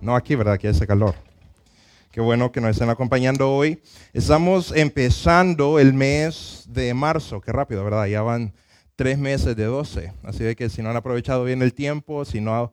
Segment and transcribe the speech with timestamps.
[0.00, 0.54] No aquí, ¿verdad?
[0.54, 1.14] Aquí hace calor.
[2.10, 3.80] Qué bueno que nos estén acompañando hoy.
[4.12, 7.40] Estamos empezando el mes de marzo.
[7.40, 8.06] Qué rápido, ¿verdad?
[8.06, 8.52] Ya van
[8.94, 10.12] tres meses de 12.
[10.22, 12.72] Así de que si no han aprovechado bien el tiempo, si no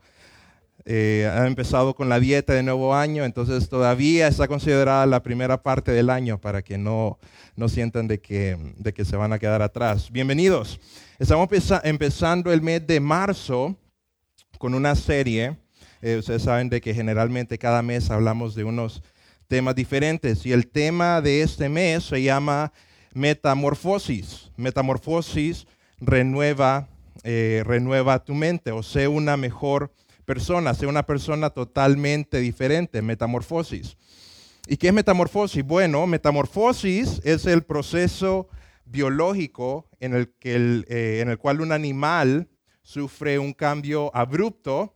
[0.86, 5.64] eh, han empezado con la dieta de nuevo año, entonces todavía está considerada la primera
[5.64, 7.20] parte del año para que no,
[7.56, 10.12] no sientan de que, de que se van a quedar atrás.
[10.12, 10.80] Bienvenidos.
[11.20, 11.48] Estamos
[11.84, 13.78] empezando el mes de marzo
[14.58, 15.58] con una serie.
[16.06, 19.02] Eh, ustedes saben de que generalmente cada mes hablamos de unos
[19.48, 22.74] temas diferentes y el tema de este mes se llama
[23.14, 24.52] metamorfosis.
[24.58, 25.66] Metamorfosis
[26.02, 26.90] renueva,
[27.24, 29.94] eh, renueva tu mente o sé una mejor
[30.26, 33.96] persona, sé una persona totalmente diferente, metamorfosis.
[34.68, 35.64] ¿Y qué es metamorfosis?
[35.64, 38.50] Bueno, metamorfosis es el proceso
[38.84, 42.50] biológico en el, que eh, en el cual un animal
[42.82, 44.94] sufre un cambio abrupto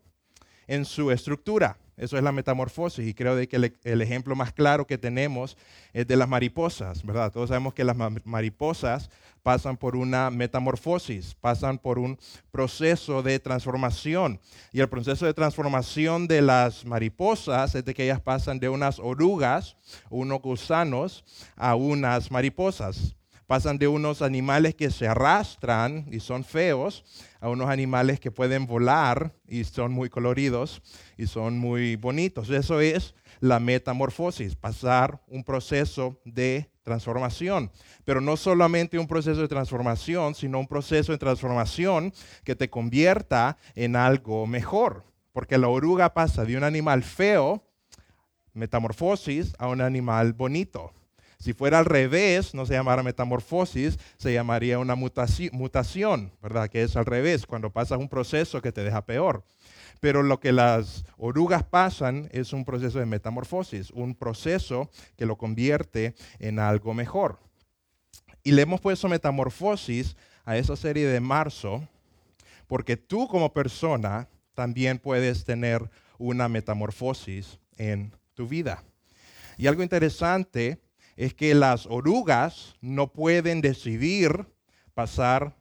[0.68, 1.78] en su estructura.
[1.98, 5.58] Eso es la metamorfosis y creo de que el, ejemplo más claro que tenemos
[5.94, 7.32] es de las mariposas, ¿verdad?
[7.32, 9.10] Todos sabemos que las mariposas
[9.42, 12.20] pasan por una metamorfosis, pasan por un
[12.52, 14.40] proceso de transformación.
[14.72, 19.00] Y el proceso de transformación de las mariposas es de que ellas pasan de unas
[19.00, 19.76] orugas,
[20.12, 23.17] unos gusanos, a unas mariposas
[23.48, 27.04] pasan de unos animales que se arrastran y son feos
[27.40, 30.82] a unos animales que pueden volar y son muy coloridos
[31.18, 32.50] y son muy bonitos.
[32.50, 37.72] Eso es la metamorfosis, pasar un proceso de transformación.
[38.04, 42.14] Pero no solamente un proceso de transformación, sino un proceso de transformación
[42.44, 45.06] que te convierta en algo mejor.
[45.32, 47.64] Porque la oruga pasa de un animal feo,
[48.54, 50.94] metamorfosis, a un animal bonito.
[51.40, 56.68] Si fuera al revés, no se llamara metamorfosis, se llamaría una mutación, ¿verdad?
[56.70, 59.44] Que es al revés, cuando pasas un proceso que te deja peor.
[60.00, 65.38] Pero lo que las orugas pasan es un proceso de metamorfosis, un proceso que lo
[65.38, 67.40] convierte en algo mejor.
[68.44, 70.16] Y le hemos puesto metamorfosis
[70.46, 71.88] a esa serie de marzo,
[72.68, 78.84] porque tú como persona también puedes tener una metamorfosis en tu vida.
[79.58, 80.80] Y algo interesante
[81.18, 84.46] es que las orugas no pueden decidir
[84.94, 85.58] pasar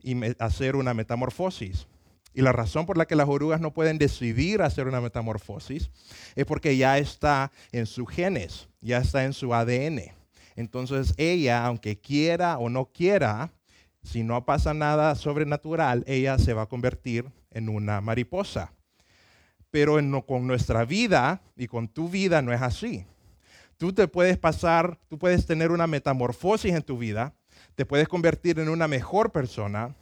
[0.00, 1.88] y hacer una metamorfosis.
[2.34, 5.90] Y la razón por la que las orugas no pueden decidir hacer una metamorfosis
[6.36, 10.12] es porque ya está en su genes, ya está en su ADN.
[10.54, 13.50] Entonces ella, aunque quiera o no quiera,
[14.02, 18.72] si no pasa nada sobrenatural, ella se va a convertir en una mariposa.
[19.70, 23.04] Pero con nuestra vida y con tu vida no es así.
[23.78, 27.34] Tú te puedes pasar, tú puedes tener una metamorfosis en tu vida,
[27.76, 29.94] te puedes convertir en una mejor persona,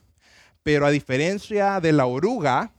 [0.63, 2.73] pero a diferencia de la oruga,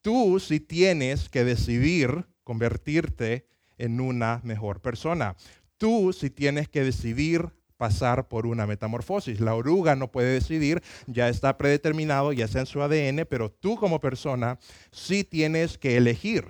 [0.00, 3.46] tú sí tienes que decidir convertirte
[3.76, 5.36] en una mejor persona.
[5.76, 9.40] Tú sí tienes que decidir pasar por una metamorfosis.
[9.40, 13.76] La oruga no puede decidir, ya está predeterminado, ya sea en su ADN, pero tú
[13.76, 14.58] como persona
[14.90, 16.46] sí tienes que elegir.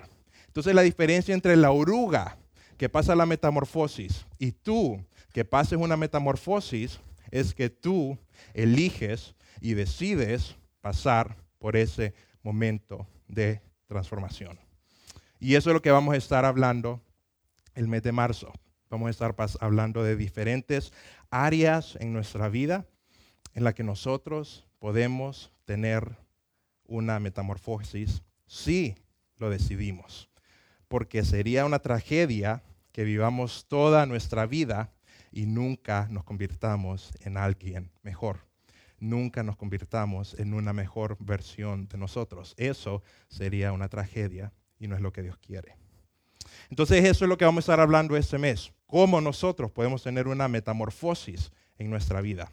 [0.47, 2.37] Entonces la diferencia entre la oruga
[2.77, 5.03] que pasa la metamorfosis y tú
[5.33, 6.99] que pases una metamorfosis
[7.31, 8.17] es que tú
[8.53, 12.13] eliges y decides pasar por ese
[12.43, 14.59] momento de transformación.
[15.39, 17.01] Y eso es lo que vamos a estar hablando
[17.73, 18.53] el mes de marzo.
[18.89, 20.93] Vamos a estar hablando de diferentes
[21.29, 22.85] áreas en nuestra vida
[23.53, 26.17] en la que nosotros podemos tener
[26.85, 28.95] una metamorfosis si
[29.37, 30.29] lo decidimos
[30.95, 32.63] porque sería una tragedia
[32.93, 34.93] que vivamos toda nuestra vida
[35.29, 38.45] y nunca nos convirtamos en alguien mejor.
[38.97, 42.53] Nunca nos convirtamos en una mejor versión de nosotros.
[42.55, 45.75] Eso sería una tragedia y no es lo que Dios quiere.
[46.69, 48.71] Entonces eso es lo que vamos a estar hablando este mes.
[48.87, 52.49] Cómo nosotros podemos tener una metamorfosis en nuestra vida.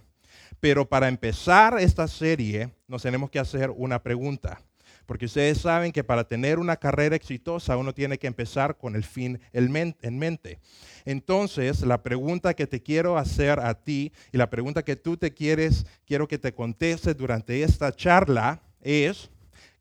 [0.59, 4.61] Pero para empezar esta serie nos tenemos que hacer una pregunta.
[5.07, 9.05] Porque ustedes saben que para tener una carrera exitosa uno tiene que empezar con el
[9.05, 10.59] fin en mente.
[11.05, 15.35] Entonces, la pregunta que te quiero hacer a ti y la pregunta que tú te
[15.35, 19.31] quieres, quiero que te contestes durante esta charla es,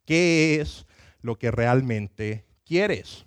[0.06, 0.86] ¿qué es
[1.22, 3.26] lo que realmente quieres?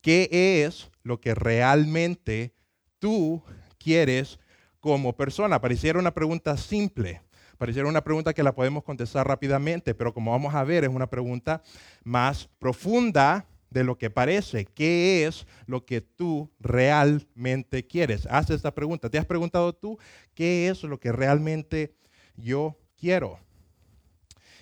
[0.00, 2.54] ¿Qué es lo que realmente
[2.98, 3.42] tú
[3.78, 4.38] quieres
[4.80, 5.60] como persona?
[5.60, 7.22] Pareciera una pregunta simple,
[7.60, 11.10] pareciera una pregunta que la podemos contestar rápidamente, pero como vamos a ver es una
[11.10, 11.62] pregunta
[12.02, 14.64] más profunda de lo que parece.
[14.64, 18.26] ¿Qué es lo que tú realmente quieres?
[18.30, 19.10] Haz esta pregunta.
[19.10, 19.98] ¿Te has preguntado tú
[20.32, 21.94] qué es lo que realmente
[22.34, 23.38] yo quiero?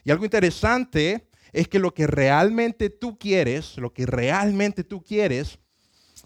[0.02, 5.60] Y algo interesante es que lo que realmente tú quieres, lo que realmente tú quieres,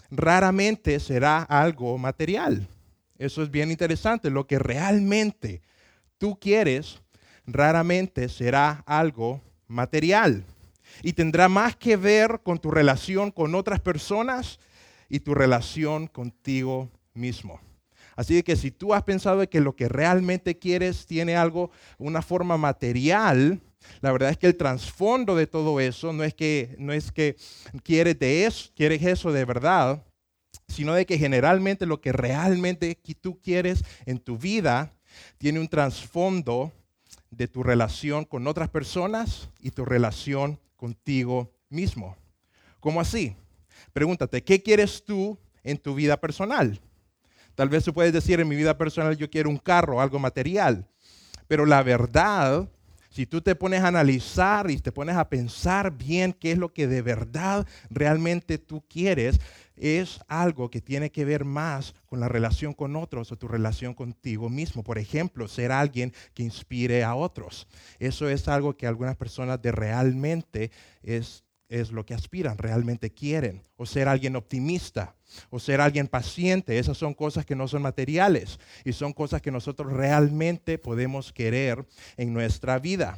[0.09, 2.67] raramente será algo material.
[3.19, 4.31] Eso es bien interesante.
[4.31, 5.61] Lo que realmente
[6.23, 7.01] tú quieres,
[7.45, 10.45] raramente será algo material
[11.01, 14.57] y tendrá más que ver con tu relación con otras personas
[15.09, 17.59] y tu relación contigo mismo.
[18.15, 22.57] Así que si tú has pensado que lo que realmente quieres tiene algo, una forma
[22.57, 23.59] material,
[23.99, 27.35] la verdad es que el trasfondo de todo eso no es que, no es que
[27.83, 30.01] quieres, de eso, quieres eso de verdad,
[30.69, 34.93] sino de que generalmente lo que realmente tú quieres en tu vida
[35.37, 36.71] tiene un trasfondo
[37.31, 42.15] de tu relación con otras personas y tu relación contigo mismo.
[42.79, 43.35] ¿Cómo así?
[43.93, 46.79] Pregúntate, ¿qué quieres tú en tu vida personal?
[47.55, 50.87] Tal vez tú puedes decir, en mi vida personal yo quiero un carro, algo material.
[51.47, 52.67] Pero la verdad,
[53.09, 56.73] si tú te pones a analizar y te pones a pensar bien qué es lo
[56.73, 59.39] que de verdad realmente tú quieres,
[59.75, 63.93] es algo que tiene que ver más con la relación con otros o tu relación
[63.93, 64.83] contigo mismo.
[64.83, 67.67] Por ejemplo, ser alguien que inspire a otros.
[67.99, 70.71] Eso es algo que algunas personas de realmente
[71.01, 73.61] es, es lo que aspiran, realmente quieren.
[73.75, 75.15] O ser alguien optimista,
[75.49, 76.77] o ser alguien paciente.
[76.77, 81.85] Esas son cosas que no son materiales y son cosas que nosotros realmente podemos querer
[82.17, 83.17] en nuestra vida.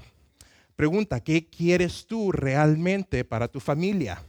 [0.75, 4.21] Pregunta, ¿qué quieres tú realmente para tu familia?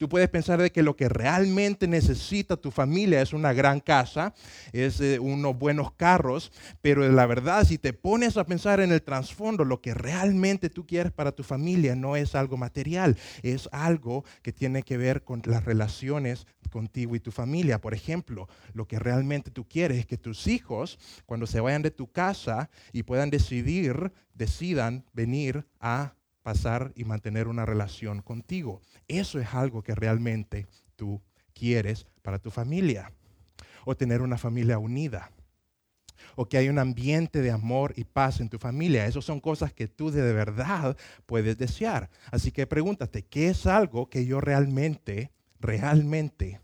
[0.00, 4.32] Tú puedes pensar de que lo que realmente necesita tu familia es una gran casa,
[4.72, 9.02] es eh, unos buenos carros, pero la verdad, si te pones a pensar en el
[9.02, 14.24] trasfondo, lo que realmente tú quieres para tu familia no es algo material, es algo
[14.40, 17.78] que tiene que ver con las relaciones contigo y tu familia.
[17.78, 21.90] Por ejemplo, lo que realmente tú quieres es que tus hijos, cuando se vayan de
[21.90, 26.14] tu casa y puedan decidir, decidan venir a
[26.94, 28.80] y mantener una relación contigo.
[29.08, 30.66] Eso es algo que realmente
[30.96, 31.20] tú
[31.54, 33.12] quieres para tu familia.
[33.84, 35.30] O tener una familia unida.
[36.36, 39.06] O que hay un ambiente de amor y paz en tu familia.
[39.06, 42.10] Esas son cosas que tú de verdad puedes desear.
[42.30, 45.30] Así que pregúntate, ¿qué es algo que yo realmente,
[45.60, 46.60] realmente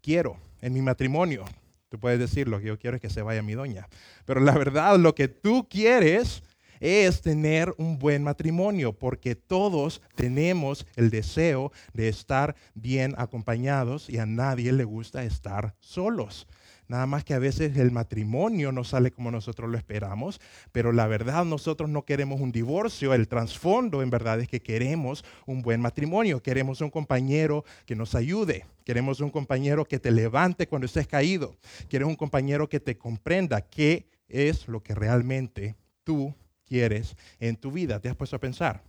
[0.00, 1.44] quiero en mi matrimonio?
[1.88, 3.88] Tú puedes decir, lo que yo quiero es que se vaya mi doña.
[4.26, 6.42] Pero la verdad, lo que tú quieres
[6.80, 14.18] es tener un buen matrimonio, porque todos tenemos el deseo de estar bien acompañados y
[14.18, 16.46] a nadie le gusta estar solos.
[16.88, 20.40] Nada más que a veces el matrimonio no sale como nosotros lo esperamos,
[20.72, 25.22] pero la verdad nosotros no queremos un divorcio, el trasfondo en verdad es que queremos
[25.46, 30.66] un buen matrimonio, queremos un compañero que nos ayude, queremos un compañero que te levante
[30.66, 31.58] cuando estés caído,
[31.90, 36.34] queremos un compañero que te comprenda qué es lo que realmente tú
[36.68, 38.00] quieres en tu vida.
[38.00, 38.82] ¿Te has puesto a pensar?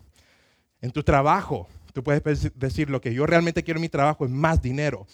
[0.81, 4.31] En tu trabajo, tú puedes decir lo que yo realmente quiero en mi trabajo es
[4.31, 5.07] más dinero.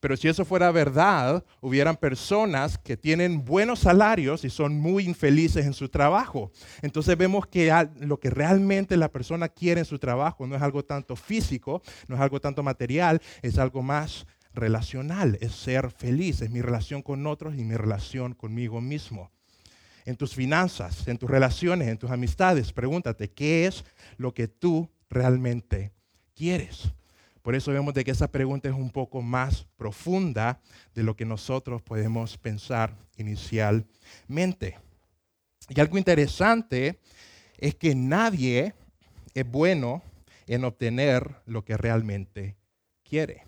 [0.00, 5.64] Pero si eso fuera verdad, hubieran personas que tienen buenos salarios y son muy infelices
[5.64, 6.50] en su trabajo.
[6.82, 10.84] Entonces vemos que lo que realmente la persona quiere en su trabajo no es algo
[10.84, 16.50] tanto físico, no es algo tanto material, es algo más relacional, es ser feliz, es
[16.50, 19.30] mi relación con otros y mi relación conmigo mismo
[20.04, 22.72] en tus finanzas, en tus relaciones, en tus amistades.
[22.72, 23.84] Pregúntate, ¿qué es
[24.16, 25.92] lo que tú realmente
[26.34, 26.92] quieres?
[27.42, 30.60] Por eso vemos de que esa pregunta es un poco más profunda
[30.94, 34.78] de lo que nosotros podemos pensar inicialmente.
[35.68, 37.00] Y algo interesante
[37.58, 38.74] es que nadie
[39.34, 40.02] es bueno
[40.46, 42.56] en obtener lo que realmente
[43.02, 43.44] quiere.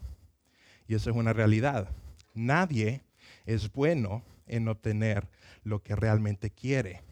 [0.89, 1.89] Y eso es una realidad.
[2.35, 3.03] Nadie
[3.47, 5.29] es bueno en obtener
[5.65, 7.03] lo que realmente quiere.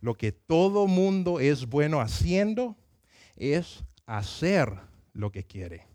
[0.00, 2.76] Lo que todo mundo es bueno haciendo
[3.36, 4.72] es hacer
[5.12, 5.86] lo que quiere.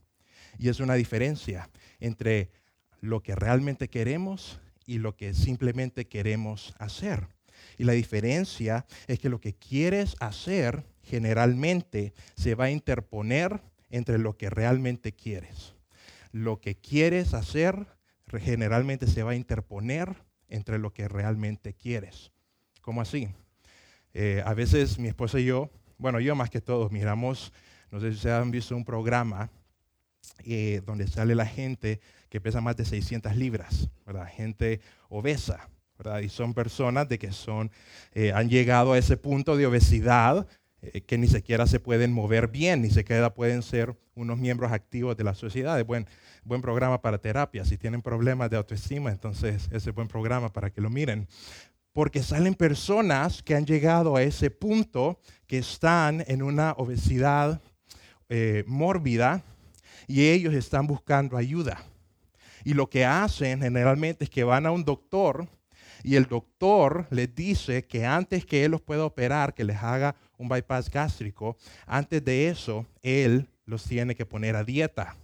[0.57, 1.69] Y es una diferencia
[1.99, 2.51] entre
[2.99, 7.27] lo que realmente queremos y lo que simplemente queremos hacer.
[7.77, 14.17] Y la diferencia es que lo que quieres hacer generalmente se va a interponer entre
[14.17, 15.75] lo que realmente quieres.
[16.31, 17.85] Lo que quieres hacer
[18.39, 20.15] generalmente se va a interponer
[20.49, 22.31] entre lo que realmente quieres.
[22.81, 23.29] ¿Cómo así?
[24.13, 27.51] Eh, a veces mi esposa y yo, bueno, yo más que todos, miramos,
[27.91, 29.49] no sé si ustedes han visto un programa
[30.45, 34.27] eh, donde sale la gente que pesa más de 600 libras, ¿verdad?
[34.27, 35.69] gente obesa.
[35.97, 36.21] ¿verdad?
[36.21, 37.71] Y son personas de que son,
[38.13, 40.47] eh, han llegado a ese punto de obesidad
[40.91, 45.15] eh, que ni siquiera se pueden mover bien, ni siquiera pueden ser unos miembros activos
[45.15, 45.79] de la sociedad.
[45.79, 46.07] Es buen,
[46.43, 47.63] buen programa para terapia.
[47.63, 51.27] Si tienen problemas de autoestima, entonces ese es buen programa para que lo miren.
[51.93, 57.61] Porque salen personas que han llegado a ese punto que están en una obesidad
[58.65, 59.43] mórbida
[60.07, 61.83] y ellos están buscando ayuda.
[62.63, 65.47] Y lo que hacen generalmente es que van a un doctor
[66.03, 70.15] y el doctor les dice que antes que él los pueda operar, que les haga
[70.37, 71.57] un bypass gástrico,
[71.87, 75.15] antes de eso, él los tiene que poner a dieta.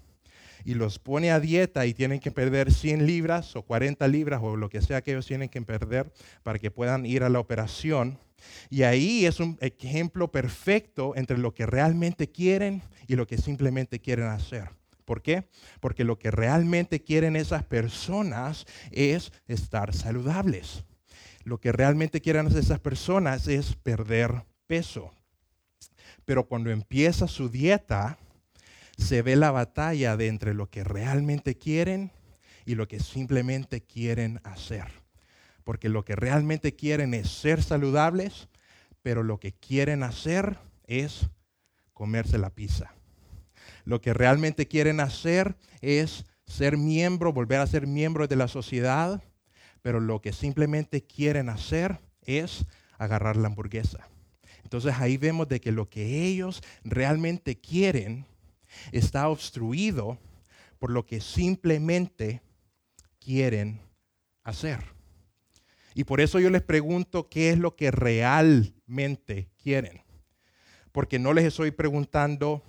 [0.63, 4.55] Y los pone a dieta y tienen que perder 100 libras o 40 libras o
[4.55, 6.11] lo que sea que ellos tienen que perder
[6.43, 8.17] para que puedan ir a la operación.
[8.69, 13.99] Y ahí es un ejemplo perfecto entre lo que realmente quieren y lo que simplemente
[13.99, 14.78] quieren hacer.
[15.09, 15.49] ¿Por qué?
[15.79, 20.83] Porque lo que realmente quieren esas personas es estar saludables.
[21.43, 25.11] Lo que realmente quieren esas personas es perder peso.
[26.25, 28.19] Pero cuando empieza su dieta,
[28.99, 32.11] se ve la batalla entre lo que realmente quieren
[32.67, 34.91] y lo que simplemente quieren hacer.
[35.63, 38.47] Porque lo que realmente quieren es ser saludables,
[39.01, 41.31] pero lo que quieren hacer es
[41.93, 42.93] comerse la pizza.
[43.89, 49.23] Lo que realmente quieren hacer es ser miembro, volver a ser miembro de la sociedad,
[49.81, 52.67] pero lo que simplemente quieren hacer es
[52.99, 54.07] agarrar la hamburguesa.
[54.63, 58.27] Entonces ahí vemos de que lo que ellos realmente quieren
[58.91, 60.19] está obstruido
[60.77, 62.43] por lo que simplemente
[63.17, 63.81] quieren
[64.43, 64.81] hacer.
[65.95, 70.03] Y por eso yo les pregunto qué es lo que realmente quieren.
[70.91, 72.63] Porque no les estoy preguntando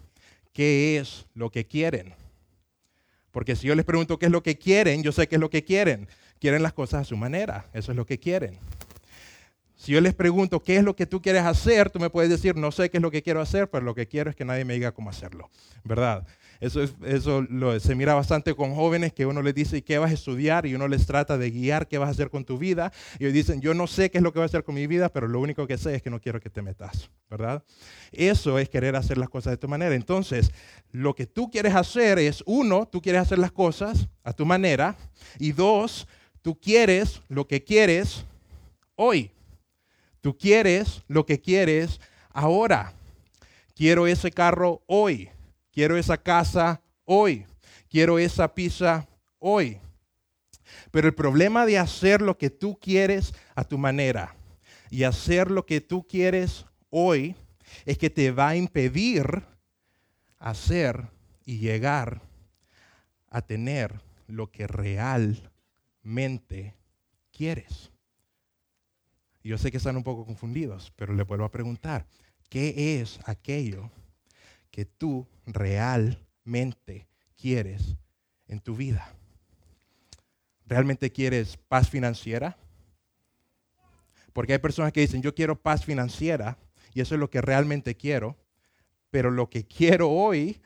[0.53, 2.15] qué es lo que quieren.
[3.31, 5.51] Porque si yo les pregunto qué es lo que quieren, yo sé qué es lo
[5.51, 6.09] que quieren.
[6.41, 8.59] Quieren las cosas a su manera, eso es lo que quieren.
[9.77, 12.57] Si yo les pregunto qué es lo que tú quieres hacer, tú me puedes decir,
[12.57, 14.65] no sé qué es lo que quiero hacer, pero lo que quiero es que nadie
[14.65, 15.49] me diga cómo hacerlo,
[15.85, 16.27] ¿verdad?
[16.61, 17.47] Eso, eso
[17.81, 20.67] se mira bastante con jóvenes que uno les dice, ¿qué vas a estudiar?
[20.67, 22.93] Y uno les trata de guiar qué vas a hacer con tu vida.
[23.19, 24.87] Y ellos dicen, yo no sé qué es lo que voy a hacer con mi
[24.87, 27.65] vida, pero lo único que sé es que no quiero que te metas, ¿verdad?
[28.13, 29.95] Eso es querer hacer las cosas de tu manera.
[29.95, 30.53] Entonces,
[30.93, 34.97] lo que tú quieres hacer es, uno, tú quieres hacer las cosas a tu manera.
[35.39, 36.07] Y dos,
[36.43, 38.27] tú quieres lo que quieres
[38.97, 39.31] hoy.
[40.21, 42.01] Tú quieres lo que quieres
[42.35, 42.93] ahora.
[43.75, 45.31] Quiero ese carro hoy.
[45.73, 47.47] Quiero esa casa hoy.
[47.89, 49.09] Quiero esa pizza
[49.39, 49.79] hoy.
[50.91, 54.37] Pero el problema de hacer lo que tú quieres a tu manera
[54.91, 57.37] y hacer lo que tú quieres hoy
[57.85, 59.45] es que te va a impedir
[60.39, 61.09] hacer
[61.45, 62.23] y llegar
[63.29, 65.45] a tener lo que realmente
[67.31, 67.91] quieres.
[69.43, 72.07] Yo sé que están un poco confundidos, pero le vuelvo a preguntar,
[72.49, 73.91] ¿qué es aquello
[74.71, 77.97] que tú realmente quieres
[78.47, 79.13] en tu vida?
[80.67, 82.57] ¿Realmente quieres paz financiera?
[84.33, 86.57] Porque hay personas que dicen, yo quiero paz financiera
[86.95, 88.37] y eso es lo que realmente quiero,
[89.11, 90.61] pero lo que quiero hoy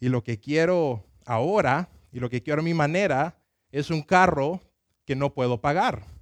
[0.00, 3.38] y lo que quiero ahora y lo que quiero a mi manera
[3.70, 4.60] es un carro
[5.04, 6.17] que no puedo pagar.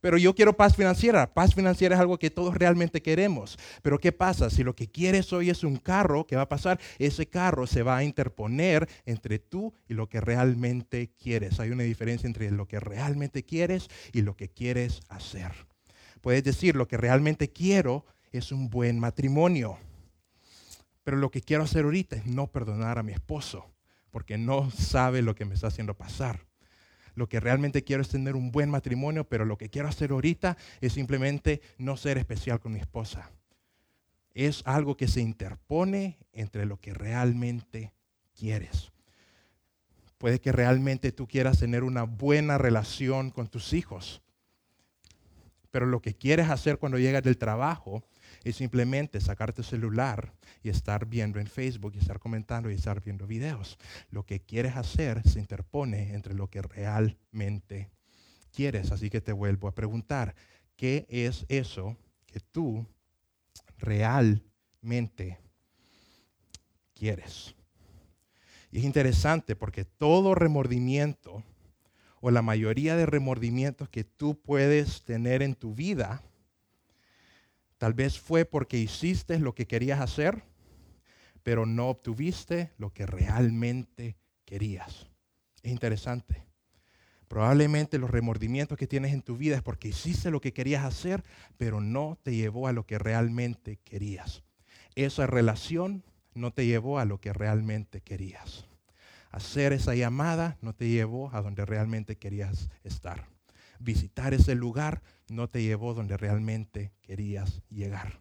[0.00, 1.32] Pero yo quiero paz financiera.
[1.32, 3.58] Paz financiera es algo que todos realmente queremos.
[3.82, 4.50] Pero ¿qué pasa?
[4.50, 6.80] Si lo que quieres hoy es un carro, ¿qué va a pasar?
[6.98, 11.60] Ese carro se va a interponer entre tú y lo que realmente quieres.
[11.60, 15.52] Hay una diferencia entre lo que realmente quieres y lo que quieres hacer.
[16.20, 19.78] Puedes decir, lo que realmente quiero es un buen matrimonio.
[21.02, 23.66] Pero lo que quiero hacer ahorita es no perdonar a mi esposo,
[24.10, 26.49] porque no sabe lo que me está haciendo pasar.
[27.20, 30.56] Lo que realmente quiero es tener un buen matrimonio, pero lo que quiero hacer ahorita
[30.80, 33.30] es simplemente no ser especial con mi esposa.
[34.32, 37.92] Es algo que se interpone entre lo que realmente
[38.34, 38.90] quieres.
[40.16, 44.22] Puede que realmente tú quieras tener una buena relación con tus hijos,
[45.70, 48.02] pero lo que quieres hacer cuando llegas del trabajo
[48.44, 50.32] es simplemente sacar tu celular
[50.62, 53.78] y estar viendo en Facebook y estar comentando y estar viendo videos.
[54.10, 57.90] Lo que quieres hacer se interpone entre lo que realmente
[58.52, 58.92] quieres.
[58.92, 60.34] Así que te vuelvo a preguntar,
[60.76, 62.86] ¿qué es eso que tú
[63.78, 65.38] realmente
[66.94, 67.54] quieres?
[68.70, 71.42] Y es interesante porque todo remordimiento
[72.20, 76.22] o la mayoría de remordimientos que tú puedes tener en tu vida
[77.80, 80.42] Tal vez fue porque hiciste lo que querías hacer,
[81.42, 85.08] pero no obtuviste lo que realmente querías.
[85.62, 86.44] Es interesante.
[87.26, 91.24] Probablemente los remordimientos que tienes en tu vida es porque hiciste lo que querías hacer,
[91.56, 94.42] pero no te llevó a lo que realmente querías.
[94.94, 98.66] Esa relación no te llevó a lo que realmente querías.
[99.30, 103.39] Hacer esa llamada no te llevó a donde realmente querías estar.
[103.80, 108.20] Visitar ese lugar no te llevó donde realmente querías llegar.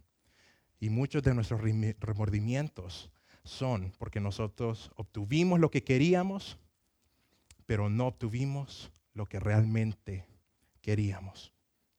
[0.79, 1.61] Y muchos de nuestros
[1.99, 3.11] remordimientos
[3.43, 6.57] son porque nosotros obtuvimos lo que queríamos,
[7.65, 10.25] pero no obtuvimos lo que realmente
[10.81, 11.53] queríamos.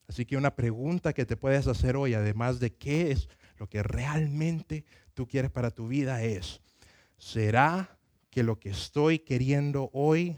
[0.09, 3.83] Así que una pregunta que te puedes hacer hoy, además de qué es lo que
[3.83, 6.61] realmente tú quieres para tu vida, es,
[7.19, 7.99] ¿será
[8.31, 10.37] que lo que estoy queriendo hoy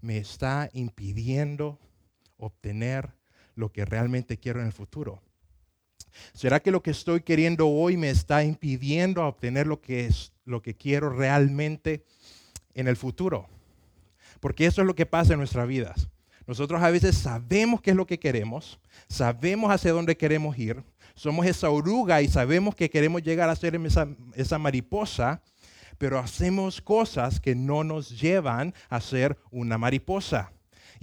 [0.00, 1.78] me está impidiendo
[2.36, 3.10] obtener
[3.54, 5.22] lo que realmente quiero en el futuro?
[6.32, 10.62] ¿Será que lo que estoy queriendo hoy me está impidiendo obtener lo que es lo
[10.62, 12.04] que quiero realmente
[12.74, 13.48] en el futuro?
[14.40, 16.08] Porque eso es lo que pasa en nuestras vidas.
[16.46, 21.46] Nosotros a veces sabemos qué es lo que queremos, sabemos hacia dónde queremos ir, somos
[21.46, 25.42] esa oruga y sabemos que queremos llegar a ser esa, esa mariposa,
[25.96, 30.52] pero hacemos cosas que no nos llevan a ser una mariposa.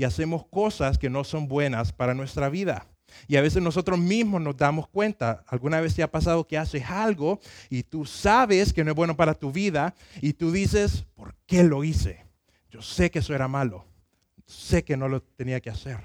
[0.02, 2.88] Y hacemos cosas que no son buenas para nuestra vida.
[3.28, 6.90] Y a veces nosotros mismos nos damos cuenta, alguna vez te ha pasado que haces
[6.90, 7.40] algo
[7.70, 11.64] y tú sabes que no es bueno para tu vida y tú dices, ¿por qué
[11.64, 12.26] lo hice?
[12.72, 13.86] Yo sé que eso era malo,
[14.48, 16.00] sé que no lo tenía que hacer.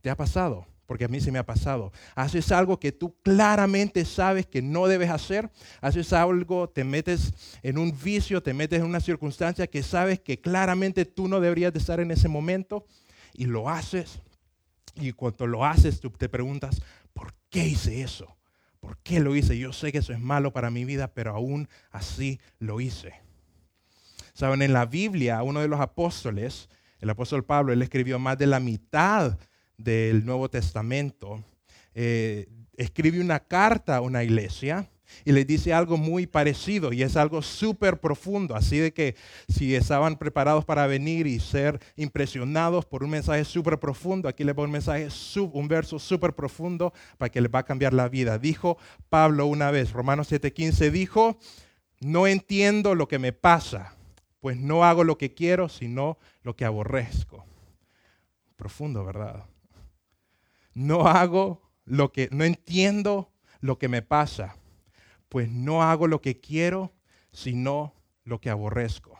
[0.00, 0.66] ¿Te ha pasado?
[0.86, 1.92] Porque a mí se me ha pasado.
[2.16, 5.48] Haces algo que tú claramente sabes que no debes hacer.
[5.80, 10.40] Haces algo, te metes en un vicio, te metes en una circunstancia que sabes que
[10.40, 12.84] claramente tú no deberías de estar en ese momento
[13.34, 14.20] y lo haces
[14.94, 18.36] y cuando lo haces, tú te preguntas, ¿por qué hice eso?
[18.80, 19.58] ¿Por qué lo hice?
[19.58, 23.14] Yo sé que eso es malo para mi vida, pero aún así lo hice.
[24.34, 28.46] Saben, en la Biblia, uno de los apóstoles, el apóstol Pablo, él escribió más de
[28.46, 29.38] la mitad
[29.76, 31.44] del Nuevo Testamento.
[31.94, 34.90] Eh, escribe una carta a una iglesia
[35.24, 38.54] y les dice algo muy parecido y es algo súper profundo.
[38.54, 39.16] Así de que
[39.48, 44.54] si estaban preparados para venir y ser impresionados por un mensaje súper profundo, aquí les
[44.54, 45.08] pongo un mensaje,
[45.52, 48.38] un verso súper profundo para que les va a cambiar la vida.
[48.38, 51.38] Dijo Pablo una vez, Romanos 7:15 dijo,
[52.00, 53.94] no entiendo lo que me pasa,
[54.40, 57.44] pues no hago lo que quiero, sino lo que aborrezco.
[58.56, 59.44] Profundo, ¿verdad?
[60.74, 64.56] No hago lo que, no entiendo lo que me pasa
[65.32, 66.92] pues no hago lo que quiero,
[67.32, 69.18] sino lo que aborrezco.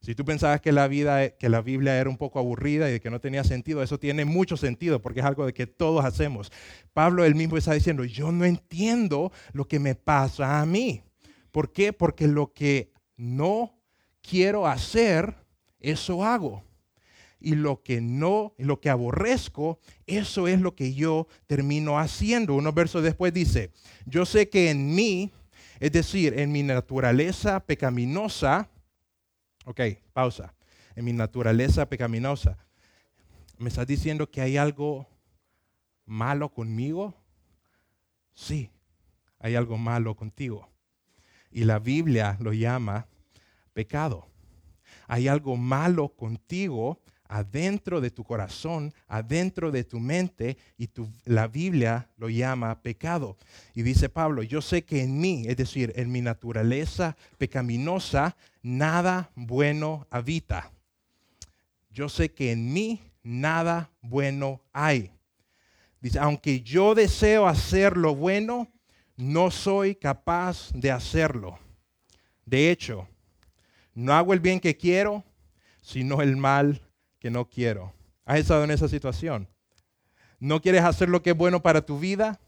[0.00, 3.10] Si tú pensabas que la, vida, que la Biblia era un poco aburrida y que
[3.10, 6.52] no tenía sentido, eso tiene mucho sentido porque es algo de que todos hacemos.
[6.92, 11.02] Pablo él mismo está diciendo, yo no entiendo lo que me pasa a mí.
[11.50, 11.92] ¿Por qué?
[11.92, 13.74] Porque lo que no
[14.20, 15.34] quiero hacer,
[15.80, 16.62] eso hago.
[17.44, 22.54] Y lo que no, lo que aborrezco, eso es lo que yo termino haciendo.
[22.54, 23.72] Unos versos después dice,
[24.06, 25.32] yo sé que en mí,
[25.80, 28.70] es decir, en mi naturaleza pecaminosa,
[29.64, 29.80] ok,
[30.12, 30.54] pausa,
[30.94, 32.56] en mi naturaleza pecaminosa,
[33.58, 35.08] ¿me estás diciendo que hay algo
[36.06, 37.14] malo conmigo?
[38.34, 38.70] Sí,
[39.40, 40.68] hay algo malo contigo.
[41.50, 43.08] Y la Biblia lo llama
[43.72, 44.28] pecado.
[45.08, 47.01] Hay algo malo contigo
[47.32, 50.90] adentro de tu corazón, adentro de tu mente, y
[51.24, 53.38] la Biblia lo llama pecado.
[53.74, 59.30] Y dice Pablo, yo sé que en mí, es decir, en mi naturaleza pecaminosa, nada
[59.34, 60.70] bueno habita.
[61.90, 65.10] Yo sé que en mí nada bueno hay.
[66.02, 68.68] Dice, aunque yo deseo hacer lo bueno,
[69.16, 71.58] no soy capaz de hacerlo.
[72.44, 73.08] De hecho,
[73.94, 75.24] no hago el bien que quiero,
[75.80, 76.82] sino el mal
[77.22, 77.92] que no quiero.
[78.24, 79.46] ¿Has estado en esa situación?
[80.40, 82.40] ¿No quieres hacer lo que es bueno para tu vida?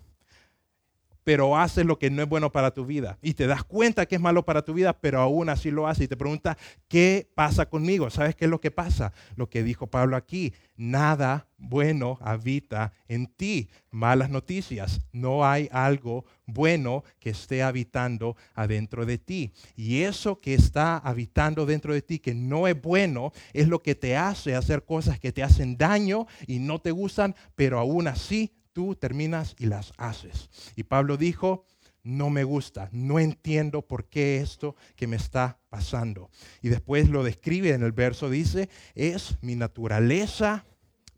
[1.25, 3.19] Pero haces lo que no es bueno para tu vida.
[3.23, 6.05] Y te das cuenta que es malo para tu vida, pero aún así lo haces.
[6.05, 6.57] Y te pregunta,
[6.87, 8.11] ¿qué pasa conmigo?
[8.11, 9.13] ¿Sabes qué es lo que pasa?
[9.35, 13.71] Lo que dijo Pablo aquí, nada bueno habita en ti.
[13.91, 19.53] Malas noticias, no hay algo bueno que esté habitando adentro de ti.
[19.77, 23.95] Y eso que está habitando dentro de ti, que no es bueno, es lo que
[23.95, 28.53] te hace hacer cosas que te hacen daño y no te gustan, pero aún así
[28.75, 30.51] tú terminas y las haces.
[30.77, 31.65] Y Pablo dijo,
[32.03, 36.31] no me gusta, no entiendo por qué esto que me está pasando.
[36.61, 40.67] Y después lo describe en el verso, dice, es mi naturaleza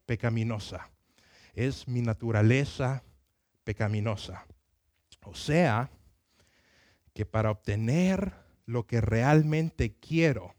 [0.06, 0.88] pecaminosa.
[1.54, 3.02] Es mi naturaleza
[3.64, 4.46] pecaminosa.
[5.24, 5.90] O sea,
[7.12, 8.32] que para obtener
[8.66, 10.54] lo que realmente quiero,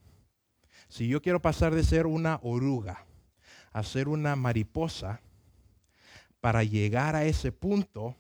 [0.89, 3.05] si yo quiero pasar de ser una oruga
[3.71, 5.21] a ser una mariposa,
[6.39, 8.15] para llegar a ese punto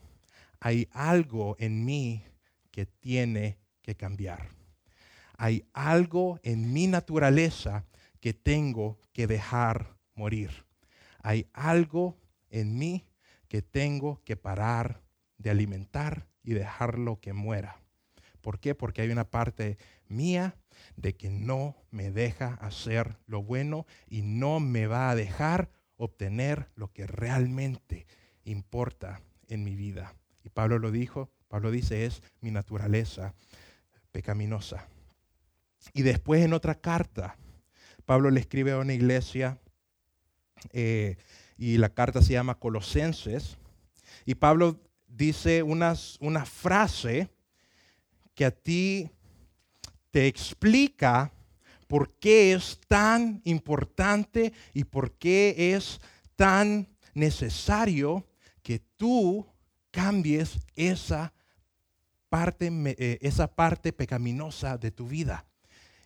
[0.59, 2.23] hay algo en mí
[2.71, 4.49] que tiene que cambiar.
[5.37, 7.85] Hay algo en mi naturaleza
[8.19, 10.65] que tengo que dejar morir.
[11.21, 12.17] Hay algo
[12.49, 13.05] en mí
[13.47, 15.01] que tengo que parar
[15.37, 17.81] de alimentar y dejarlo que muera.
[18.41, 18.75] ¿Por qué?
[18.75, 19.77] Porque hay una parte
[20.07, 20.55] mía
[20.95, 26.69] de que no me deja hacer lo bueno y no me va a dejar obtener
[26.75, 28.07] lo que realmente
[28.45, 30.15] importa en mi vida.
[30.43, 33.33] Y Pablo lo dijo, Pablo dice, es mi naturaleza
[34.11, 34.87] pecaminosa.
[35.93, 37.37] Y después en otra carta,
[38.05, 39.59] Pablo le escribe a una iglesia
[40.71, 41.17] eh,
[41.57, 43.57] y la carta se llama Colosenses.
[44.25, 47.29] Y Pablo dice unas, una frase
[48.33, 49.09] que a ti
[50.11, 51.31] te explica
[51.87, 55.99] por qué es tan importante y por qué es
[56.35, 58.27] tan necesario
[58.61, 59.47] que tú
[59.91, 61.33] cambies esa
[62.29, 65.45] parte, eh, esa parte pecaminosa de tu vida.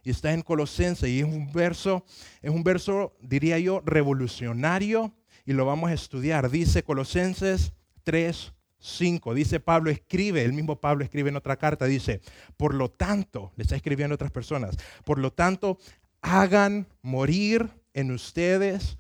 [0.04, 2.06] Y está en Colosenses y es un verso,
[2.42, 5.14] es un verso, diría yo, revolucionario
[5.46, 6.50] y lo vamos a estudiar.
[6.50, 9.34] Dice Colosenses 3, 5.
[9.34, 12.22] Dice Pablo, escribe, el mismo Pablo escribe en otra carta, dice,
[12.58, 15.78] por lo tanto, le está escribiendo a otras personas, por lo tanto,
[16.22, 18.98] hagan morir en ustedes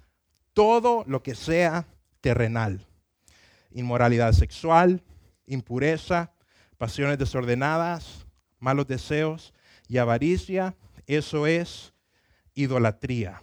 [0.53, 1.87] todo lo que sea
[2.21, 2.85] terrenal.
[3.71, 5.03] Inmoralidad sexual,
[5.45, 6.31] impureza,
[6.77, 8.27] pasiones desordenadas,
[8.59, 9.53] malos deseos
[9.87, 10.75] y avaricia,
[11.07, 11.93] eso es
[12.53, 13.41] idolatría.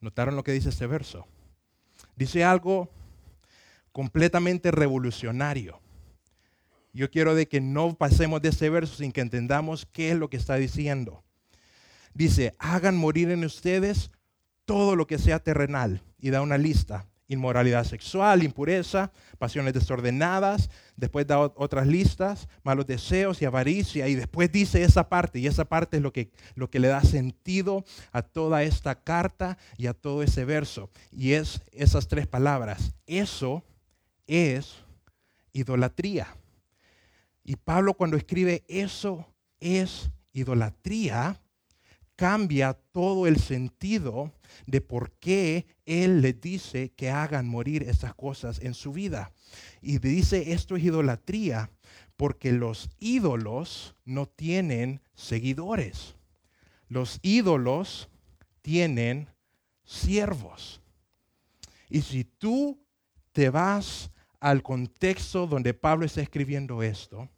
[0.00, 1.26] ¿Notaron lo que dice este verso?
[2.16, 2.88] Dice algo
[3.92, 5.80] completamente revolucionario.
[6.92, 10.28] Yo quiero de que no pasemos de ese verso sin que entendamos qué es lo
[10.28, 11.22] que está diciendo.
[12.14, 14.10] Dice, hagan morir en ustedes
[14.64, 16.02] todo lo que sea terrenal.
[16.20, 17.06] Y da una lista.
[17.28, 20.68] Inmoralidad sexual, impureza, pasiones desordenadas.
[20.96, 24.08] Después da otras listas, malos deseos y avaricia.
[24.08, 25.38] Y después dice esa parte.
[25.38, 29.58] Y esa parte es lo que, lo que le da sentido a toda esta carta
[29.76, 30.90] y a todo ese verso.
[31.12, 32.92] Y es esas tres palabras.
[33.06, 33.64] Eso
[34.30, 34.84] es
[35.52, 36.36] idolatría.
[37.42, 39.26] Y Pablo cuando escribe eso
[39.58, 41.42] es idolatría,
[42.14, 44.32] cambia todo el sentido
[44.66, 49.32] de por qué él le dice que hagan morir esas cosas en su vida.
[49.82, 51.70] Y dice esto es idolatría
[52.16, 56.14] porque los ídolos no tienen seguidores.
[56.88, 58.08] Los ídolos
[58.62, 59.28] tienen
[59.84, 60.82] siervos.
[61.88, 62.78] Y si tú
[63.32, 67.28] te vas al contexto donde Pablo está escribiendo esto,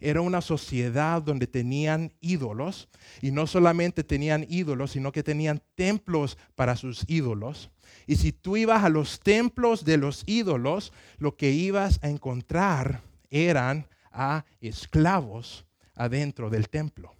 [0.00, 2.88] era una sociedad donde tenían ídolos,
[3.22, 7.70] y no solamente tenían ídolos, sino que tenían templos para sus ídolos.
[8.06, 13.00] Y si tú ibas a los templos de los ídolos, lo que ibas a encontrar
[13.30, 15.64] eran a esclavos
[15.94, 17.14] adentro del templo.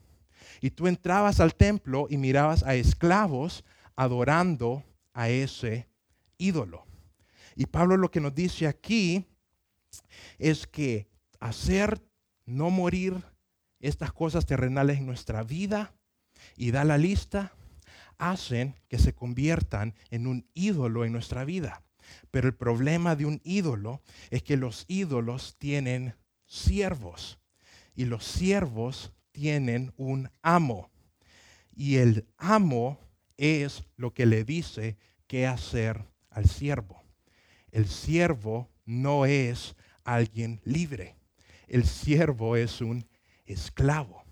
[0.61, 3.65] Y tú entrabas al templo y mirabas a esclavos
[3.97, 5.89] adorando a ese
[6.39, 6.84] ídolo.
[7.57, 9.27] Y Pablo lo que nos dice aquí
[10.39, 11.09] es que
[11.41, 12.03] hacer
[12.47, 13.23] no morir
[13.81, 15.95] estas cosas terrenales en nuestra vida
[16.57, 17.53] y da la lista,
[18.19, 21.83] hacen que se conviertan en un ídolo en nuestra vida.
[22.31, 26.15] Pero el problema de un ídolo es que los ídolos tienen
[26.47, 27.39] siervos
[27.95, 30.91] y los siervos tienen un amo.
[31.75, 32.99] Y el amo
[33.37, 37.04] es lo que le dice qué hacer al siervo
[37.75, 41.17] el siervo no es alguien libre.
[41.67, 43.05] El siervo es un
[43.47, 44.23] esclavo.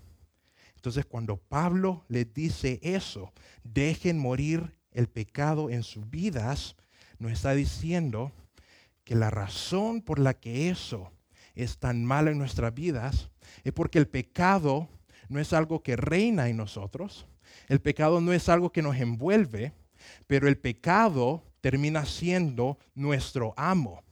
[0.77, 3.33] Entonces cuando Pablo le dice eso,
[3.65, 6.77] dejen morir el pecado en sus vidas,
[7.19, 8.31] nos está diciendo
[9.03, 11.11] que la razón por la que eso
[11.53, 13.29] es tan malo en nuestras vidas
[13.65, 14.87] es porque el pecado
[15.27, 17.27] no es algo que reina en nosotros,
[17.67, 19.73] el pecado no es algo que nos envuelve,
[20.27, 24.03] pero el pecado termina siendo nuestro amo.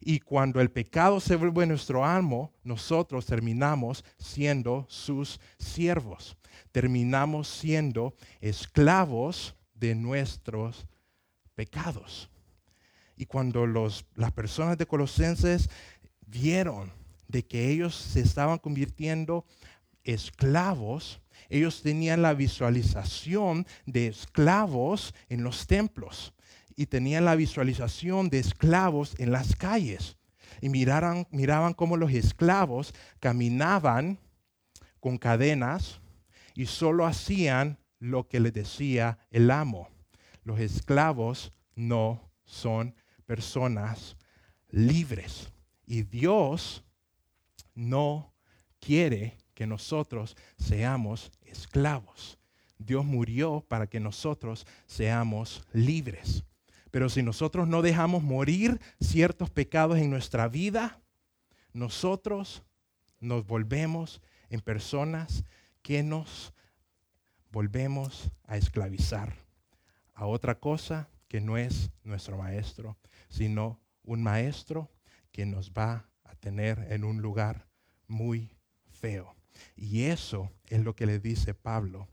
[0.00, 6.36] Y cuando el pecado se vuelve nuestro amo, nosotros terminamos siendo sus siervos.
[6.72, 10.86] Terminamos siendo esclavos de nuestros
[11.54, 12.28] pecados.
[13.16, 15.70] Y cuando los, las personas de Colosenses
[16.26, 16.92] vieron
[17.28, 19.46] de que ellos se estaban convirtiendo
[20.02, 26.34] esclavos, ellos tenían la visualización de esclavos en los templos
[26.76, 30.16] y tenían la visualización de esclavos en las calles.
[30.60, 34.18] Y miraban, miraban cómo los esclavos caminaban
[35.00, 36.00] con cadenas
[36.54, 39.88] y solo hacían lo que les decía el amo.
[40.44, 42.94] Los esclavos no son
[43.26, 44.16] personas
[44.70, 45.52] libres.
[45.86, 46.84] Y Dios
[47.74, 48.32] no
[48.80, 52.38] quiere que nosotros seamos esclavos.
[52.78, 56.44] Dios murió para que nosotros seamos libres.
[56.94, 61.00] Pero si nosotros no dejamos morir ciertos pecados en nuestra vida,
[61.72, 62.62] nosotros
[63.18, 65.42] nos volvemos en personas
[65.82, 66.54] que nos
[67.50, 69.34] volvemos a esclavizar
[70.14, 72.96] a otra cosa que no es nuestro maestro,
[73.28, 74.88] sino un maestro
[75.32, 77.66] que nos va a tener en un lugar
[78.06, 78.52] muy
[78.86, 79.34] feo.
[79.74, 82.06] Y eso es lo que le dice Pablo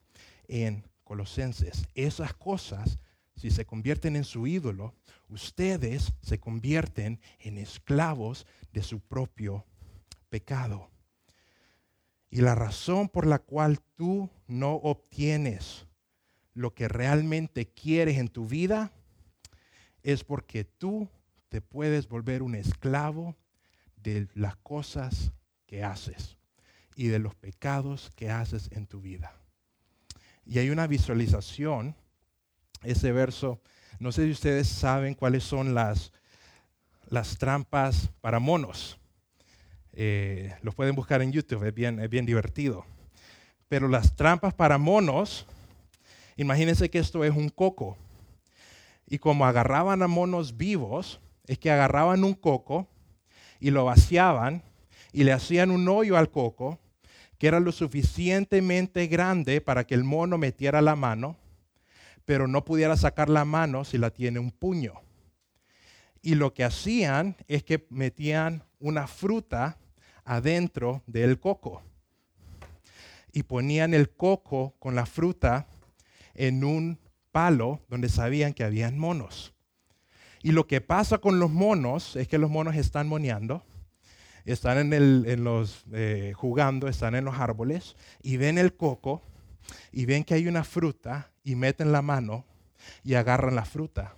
[0.47, 1.87] en Colosenses.
[1.93, 2.97] Esas cosas,
[3.41, 4.93] si se convierten en su ídolo,
[5.27, 9.65] ustedes se convierten en esclavos de su propio
[10.29, 10.91] pecado.
[12.29, 15.87] Y la razón por la cual tú no obtienes
[16.53, 18.91] lo que realmente quieres en tu vida
[20.03, 21.09] es porque tú
[21.49, 23.35] te puedes volver un esclavo
[23.95, 25.31] de las cosas
[25.65, 26.37] que haces
[26.95, 29.35] y de los pecados que haces en tu vida.
[30.45, 31.95] Y hay una visualización,
[32.83, 33.59] ese verso,
[33.99, 36.11] no sé si ustedes saben cuáles son las,
[37.09, 38.97] las trampas para monos.
[39.93, 42.85] Eh, los pueden buscar en YouTube, es bien, es bien divertido.
[43.67, 45.45] Pero las trampas para monos,
[46.37, 47.97] imagínense que esto es un coco.
[49.07, 52.87] Y como agarraban a monos vivos, es que agarraban un coco
[53.59, 54.63] y lo vaciaban
[55.11, 56.79] y le hacían un hoyo al coco
[57.37, 61.37] que era lo suficientemente grande para que el mono metiera la mano,
[62.25, 65.01] pero no pudiera sacar la mano si la tiene un puño.
[66.21, 69.77] Y lo que hacían es que metían una fruta
[70.23, 71.81] adentro del coco
[73.33, 75.67] y ponían el coco con la fruta
[76.33, 76.99] en un
[77.31, 79.53] palo donde sabían que habían monos.
[80.43, 83.63] Y lo que pasa con los monos es que los monos están moneando
[84.45, 89.21] están en, los, eh, jugando, están en los árboles y ven el coco
[89.91, 92.45] y ven que hay una fruta y meten la mano
[93.03, 94.15] y agarran la fruta,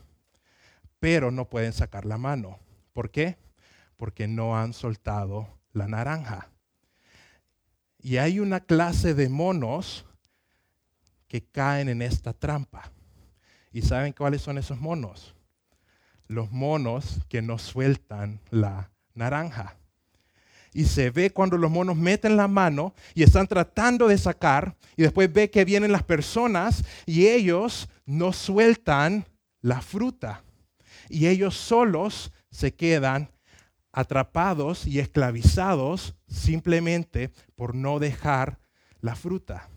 [1.00, 2.60] pero no pueden sacar la mano.
[2.94, 3.38] ¿Por qué?
[3.98, 6.50] Porque no han soltado la naranja.
[8.00, 10.06] Y hay una clase de monos
[11.28, 12.92] que caen en esta trampa.
[13.72, 15.36] ¿Y saben cuáles son esos monos?
[16.28, 19.78] Los monos que no sueltan la naranja
[20.74, 25.04] y se ve cuando los monos meten la mano y están tratando de sacar y
[25.04, 29.26] después ve que vienen las personas y ellos no sueltan
[29.62, 30.44] la fruta
[31.10, 33.30] y ellos solos se quedan
[33.92, 38.60] atrapados y esclavizados simplemente por no dejar
[39.02, 39.70] la fruta.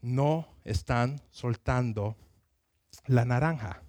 [0.00, 2.16] No están soltando
[3.06, 3.82] la naranja.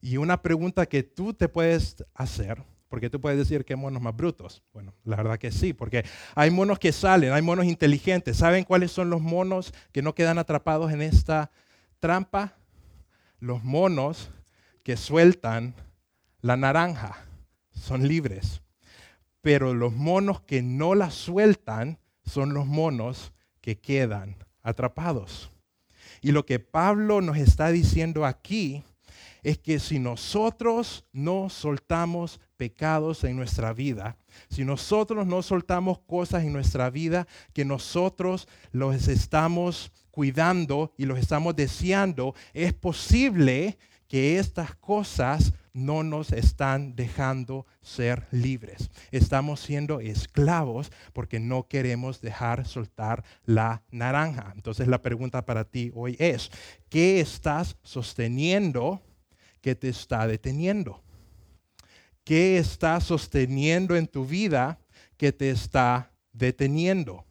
[0.00, 4.14] Y una pregunta que tú te puedes hacer porque tú puedes decir que monos más
[4.14, 4.62] brutos.
[4.74, 8.36] Bueno, la verdad que sí, porque hay monos que salen, hay monos inteligentes.
[8.36, 11.50] ¿Saben cuáles son los monos que no quedan atrapados en esta
[12.00, 12.52] trampa?
[13.40, 14.30] Los monos
[14.82, 15.74] que sueltan
[16.42, 17.16] la naranja
[17.70, 18.60] son libres.
[19.40, 25.50] Pero los monos que no la sueltan son los monos que quedan atrapados.
[26.20, 28.84] Y lo que Pablo nos está diciendo aquí
[29.42, 34.16] es que si nosotros no soltamos pecados en nuestra vida,
[34.48, 41.18] si nosotros no soltamos cosas en nuestra vida que nosotros los estamos cuidando y los
[41.18, 48.90] estamos deseando, es posible que estas cosas no nos están dejando ser libres.
[49.10, 54.52] Estamos siendo esclavos porque no queremos dejar soltar la naranja.
[54.54, 56.50] Entonces la pregunta para ti hoy es,
[56.90, 59.00] ¿qué estás sosteniendo
[59.62, 61.02] que te está deteniendo?
[62.24, 64.78] ¿Qué está sosteniendo en tu vida
[65.16, 67.24] que te está deteniendo?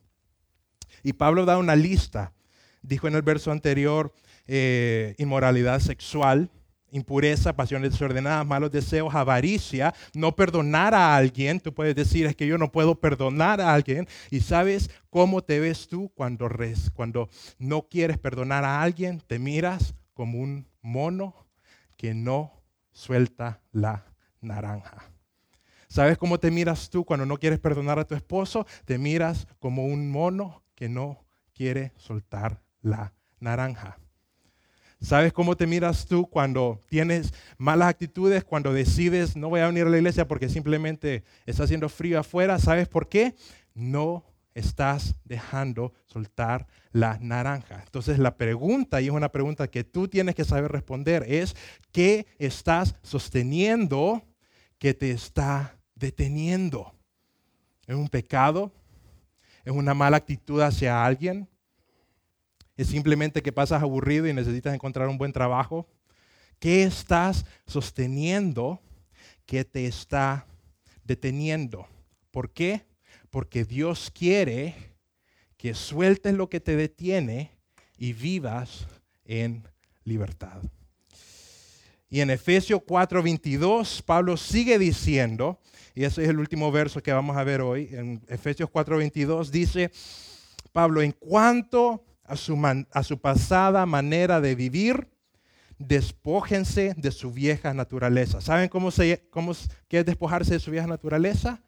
[1.03, 2.33] Y Pablo da una lista.
[2.81, 4.13] Dijo en el verso anterior,
[4.47, 6.49] eh, inmoralidad sexual,
[6.91, 11.59] impureza, pasiones desordenadas, malos deseos, avaricia, no perdonar a alguien.
[11.59, 14.07] Tú puedes decir, es que yo no puedo perdonar a alguien.
[14.29, 16.49] Y sabes cómo te ves tú cuando,
[16.93, 19.21] cuando no quieres perdonar a alguien.
[19.25, 21.33] Te miras como un mono
[22.01, 22.51] que no
[22.91, 24.03] suelta la
[24.41, 25.03] naranja.
[25.87, 28.65] ¿Sabes cómo te miras tú cuando no quieres perdonar a tu esposo?
[28.85, 33.99] Te miras como un mono que no quiere soltar la naranja.
[34.99, 39.85] ¿Sabes cómo te miras tú cuando tienes malas actitudes, cuando decides no voy a venir
[39.85, 42.57] a la iglesia porque simplemente está haciendo frío afuera?
[42.57, 43.35] ¿Sabes por qué?
[43.75, 47.81] No estás dejando soltar la naranja?
[47.83, 51.55] Entonces la pregunta, y es una pregunta que tú tienes que saber responder, es
[51.91, 54.23] ¿qué estás sosteniendo
[54.77, 56.93] que te está deteniendo?
[57.87, 58.71] ¿Es un pecado?
[59.63, 61.47] ¿Es una mala actitud hacia alguien?
[62.77, 65.87] ¿Es simplemente que pasas aburrido y necesitas encontrar un buen trabajo?
[66.59, 68.81] ¿Qué estás sosteniendo
[69.45, 70.47] que te está
[71.03, 71.87] deteniendo?
[72.31, 72.85] ¿Por qué?
[73.31, 74.75] Porque Dios quiere
[75.57, 77.51] que sueltes lo que te detiene
[77.97, 78.85] y vivas
[79.25, 79.63] en
[80.03, 80.61] libertad.
[82.09, 85.59] Y en Efesios 4:22, Pablo sigue diciendo,
[85.95, 89.91] y ese es el último verso que vamos a ver hoy, en Efesios 4:22 dice,
[90.73, 95.07] Pablo, en cuanto a su, pasada manera de vivir,
[95.77, 98.41] despójense de su vieja naturaleza.
[98.41, 101.61] ¿Saben cómo qué es despojarse de su vieja naturaleza?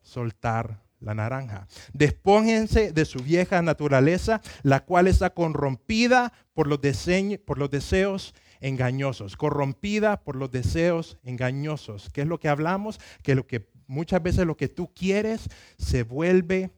[0.00, 1.66] Soltar la naranja.
[1.92, 9.36] Despójense de su vieja naturaleza, la cual está corrompida por los, deseos engañosos.
[9.36, 12.10] Corrompida por los deseos engañosos.
[12.10, 13.00] ¿Qué es lo que hablamos?
[13.22, 16.70] Que, lo que muchas veces lo que tú quieres se vuelve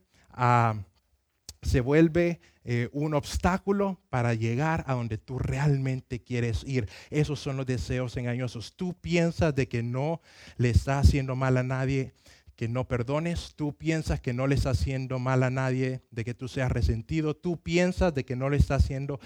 [1.62, 6.88] se vuelve eh, un obstáculo para llegar a donde tú realmente quieres ir.
[7.11, 8.74] Esos son los deseos engañosos.
[8.76, 10.20] Tú piensas de que no
[10.56, 12.14] le está haciendo mal a nadie
[12.56, 16.34] que no perdones, tú piensas que no le está haciendo mal a nadie, de que
[16.34, 19.20] tú seas resentido, tú piensas de que no le está haciendo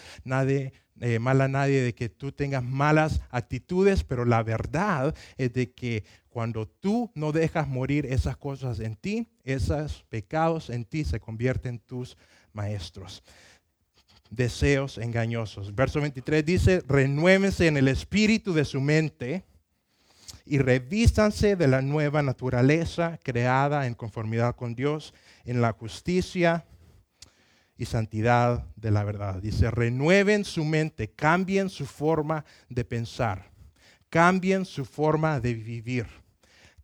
[1.00, 5.72] eh, mal a nadie, de que tú tengas malas actitudes, pero la verdad es de
[5.72, 11.20] que cuando tú no dejas morir esas cosas en ti, esos pecados en ti se
[11.20, 12.16] convierten en tus
[12.52, 13.22] maestros.
[14.30, 15.74] Deseos engañosos.
[15.74, 19.44] Verso 23 dice, renuévense en el espíritu de su mente
[20.46, 25.12] y revístanse de la nueva naturaleza creada en conformidad con Dios,
[25.44, 26.64] en la justicia
[27.76, 29.42] y santidad de la verdad.
[29.42, 33.50] Dice, renueven su mente, cambien su forma de pensar,
[34.09, 36.06] cambien su forma de vivir,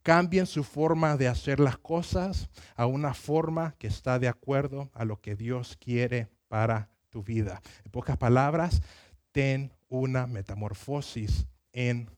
[0.02, 5.04] cambien su forma de hacer las cosas a una forma que está de acuerdo a
[5.04, 7.62] lo que Dios quiere para tu vida.
[7.84, 8.82] En pocas palabras,
[9.30, 12.10] ten una metamorfosis en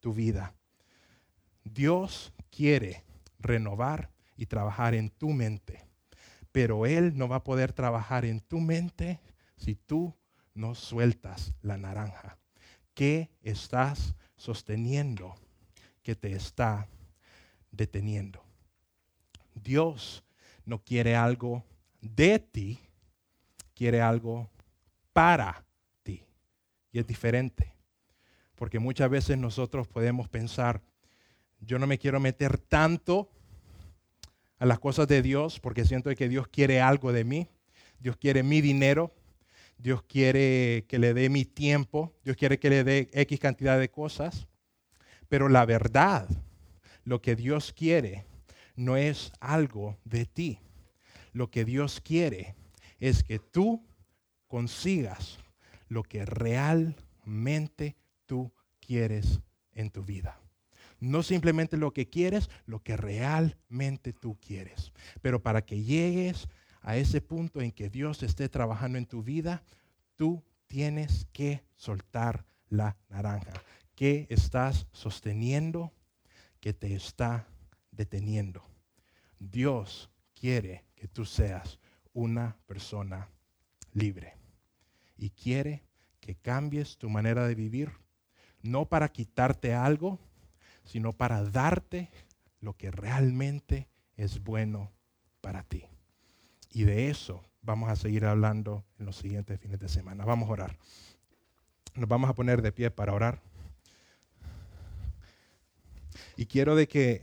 [0.00, 0.57] tu vida.
[1.68, 3.04] Dios quiere
[3.38, 5.86] renovar y trabajar en tu mente,
[6.52, 9.20] pero Él no va a poder trabajar en tu mente
[9.56, 10.14] si tú
[10.54, 12.38] no sueltas la naranja.
[12.94, 15.34] ¿Qué estás sosteniendo
[16.02, 16.88] que te está
[17.70, 18.42] deteniendo?
[19.54, 20.24] Dios
[20.64, 21.64] no quiere algo
[22.00, 22.80] de ti,
[23.74, 24.50] quiere algo
[25.12, 25.64] para
[26.02, 26.24] ti.
[26.92, 27.74] Y es diferente,
[28.54, 30.82] porque muchas veces nosotros podemos pensar,
[31.60, 33.30] yo no me quiero meter tanto
[34.58, 37.48] a las cosas de Dios porque siento que Dios quiere algo de mí.
[37.98, 39.14] Dios quiere mi dinero.
[39.76, 42.12] Dios quiere que le dé mi tiempo.
[42.24, 44.48] Dios quiere que le dé X cantidad de cosas.
[45.28, 46.28] Pero la verdad,
[47.04, 48.24] lo que Dios quiere
[48.76, 50.60] no es algo de ti.
[51.32, 52.56] Lo que Dios quiere
[52.98, 53.84] es que tú
[54.46, 55.38] consigas
[55.88, 59.40] lo que realmente tú quieres
[59.72, 60.40] en tu vida.
[61.00, 64.92] No simplemente lo que quieres, lo que realmente tú quieres.
[65.22, 66.48] Pero para que llegues
[66.82, 69.62] a ese punto en que Dios esté trabajando en tu vida,
[70.16, 73.52] tú tienes que soltar la naranja.
[73.94, 75.92] ¿Qué estás sosteniendo
[76.60, 77.48] que te está
[77.90, 78.64] deteniendo?
[79.38, 81.78] Dios quiere que tú seas
[82.12, 83.28] una persona
[83.92, 84.34] libre
[85.16, 85.84] y quiere
[86.20, 87.92] que cambies tu manera de vivir,
[88.62, 90.18] no para quitarte algo,
[90.88, 92.10] sino para darte
[92.60, 94.90] lo que realmente es bueno
[95.42, 95.84] para ti.
[96.72, 100.24] Y de eso vamos a seguir hablando en los siguientes fines de semana.
[100.24, 100.78] Vamos a orar.
[101.94, 103.38] Nos vamos a poner de pie para orar.
[106.36, 107.20] Y quiero de que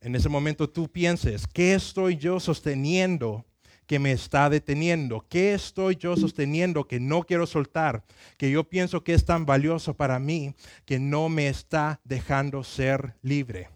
[0.00, 3.46] en ese momento tú pienses, ¿qué estoy yo sosteniendo
[3.86, 5.24] que me está deteniendo?
[5.28, 8.04] ¿Qué estoy yo sosteniendo que no quiero soltar?
[8.36, 13.14] Que yo pienso que es tan valioso para mí que no me está dejando ser
[13.22, 13.68] libre.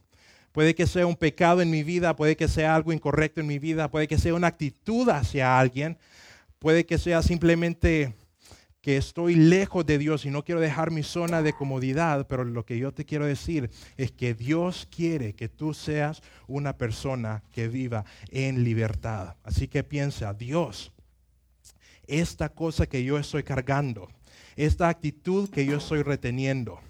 [0.53, 3.59] Puede que sea un pecado en mi vida, puede que sea algo incorrecto en mi
[3.59, 5.97] vida, puede que sea una actitud hacia alguien,
[6.59, 8.15] puede que sea simplemente
[8.81, 12.65] que estoy lejos de Dios y no quiero dejar mi zona de comodidad, pero lo
[12.65, 17.69] que yo te quiero decir es que Dios quiere que tú seas una persona que
[17.69, 19.37] viva en libertad.
[19.45, 20.93] Así que piensa, Dios,
[22.07, 24.09] esta cosa que yo estoy cargando,
[24.57, 26.81] esta actitud que yo estoy reteniendo,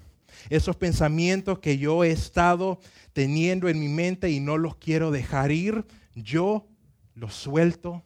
[0.48, 2.78] esos pensamientos que yo he estado
[3.12, 5.84] teniendo en mi mente y no los quiero dejar ir,
[6.14, 6.66] yo
[7.14, 8.02] lo suelto,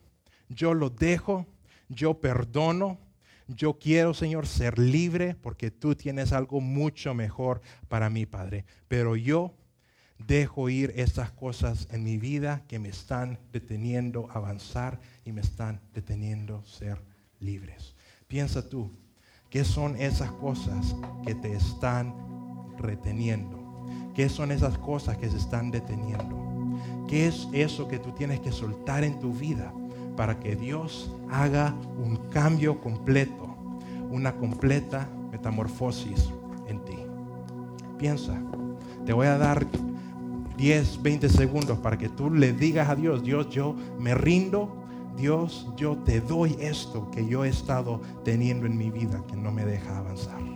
[0.49, 1.47] yo lo dejo,
[1.89, 2.99] yo perdono,
[3.49, 8.64] yo quiero, Señor, ser libre porque tú tienes algo mucho mejor para mí, Padre.
[8.88, 9.55] Pero yo
[10.18, 15.80] dejo ir esas cosas en mi vida que me están deteniendo avanzar y me están
[15.92, 17.03] deteniendo ser
[17.40, 17.95] libres.
[18.28, 18.90] Piensa tú,
[19.51, 22.14] ¿qué son esas cosas que te están
[22.78, 23.62] reteniendo?
[24.14, 27.07] ¿Qué son esas cosas que se están deteniendo?
[27.09, 29.72] ¿Qué es eso que tú tienes que soltar en tu vida
[30.17, 33.57] para que Dios haga un cambio completo,
[34.11, 36.31] una completa metamorfosis
[36.67, 36.99] en ti?
[37.99, 38.41] Piensa,
[39.05, 39.67] te voy a dar
[40.57, 44.75] 10, 20 segundos para que tú le digas a Dios, Dios, yo me rindo,
[45.17, 49.53] Dios, yo te doy esto que yo he estado teniendo en mi vida que no
[49.53, 50.53] me deja avanzar.